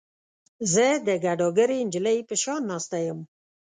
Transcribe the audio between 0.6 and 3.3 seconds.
زه د ګداګرې نجلۍ په شان ناسته یم.